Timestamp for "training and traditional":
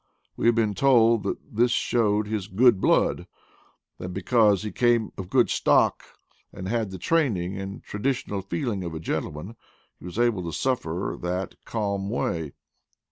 6.97-8.41